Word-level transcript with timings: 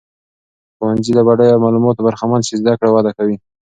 که 0.73 0.73
ښوونځۍ 0.77 1.11
له 1.17 1.23
بډایه 1.27 1.61
معلوماتو 1.63 2.05
برخمن 2.07 2.41
سي، 2.47 2.53
زده 2.61 2.73
کړه 2.79 2.89
وده 2.91 3.11
کوي. 3.17 3.37